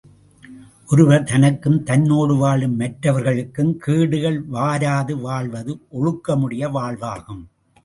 ஒருவர் 0.87 1.23
தனக்கும் 1.23 1.83
தன்னோடு 1.83 2.35
வாழும் 2.35 2.75
மற்றவர்களுக்கும் 2.75 3.77
கேடுகள் 3.77 4.39
வாராது 4.51 5.21
வாழ்வது 5.21 5.79
ஒழுக்கமுடைய 5.91 6.71
வாழ்வாகும். 6.79 7.43